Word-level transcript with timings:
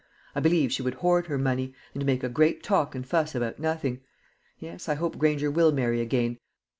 I 0.33 0.39
believe 0.39 0.71
she 0.71 0.81
would 0.81 0.95
hoard 0.95 1.27
her 1.27 1.37
money, 1.37 1.75
and 1.93 2.03
make 2.07 2.23
a 2.23 2.27
great 2.27 2.63
talk 2.63 2.95
and 2.95 3.05
fuss 3.07 3.35
about 3.35 3.59
nothing. 3.59 4.01
Yes, 4.57 4.89
I 4.89 4.95
hope 4.95 5.19
Granger 5.19 5.51
will 5.51 5.71
marry 5.71 6.01
again. 6.01 6.39